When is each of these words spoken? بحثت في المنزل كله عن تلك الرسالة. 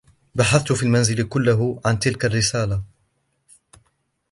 بحثت 0.35 0.71
في 0.73 0.83
المنزل 0.83 1.23
كله 1.23 1.81
عن 1.85 1.99
تلك 1.99 2.25
الرسالة. 2.25 2.83